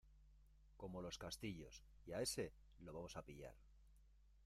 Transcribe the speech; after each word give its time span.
como 0.77 0.99
los 1.03 1.19
castillos. 1.19 1.83
y 2.07 2.13
a 2.13 2.21
este 2.23 2.55
lo 2.79 2.91
vamos 2.91 3.15
a 3.17 3.21
pillar. 3.23 3.55